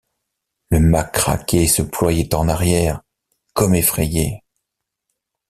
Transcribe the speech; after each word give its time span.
Le 0.71 0.79
mât 0.79 1.03
craquait 1.03 1.65
et 1.65 1.67
se 1.67 1.83
ployait 1.83 2.33
en 2.33 2.49
arrière, 2.49 3.01
comme 3.53 3.75
effrayé. 3.75 4.41